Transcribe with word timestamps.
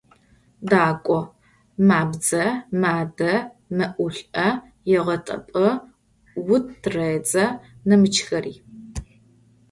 «Дакӏо»– 0.69 1.19
мабзэ, 1.87 2.45
мадэ, 2.81 3.33
мэӏулӏэ, 3.77 4.47
егъэтӏэпӏы, 4.97 5.67
ут 6.53 6.63
тыредзэ, 6.81 7.45
нэмыкӏхэри. 7.87 8.53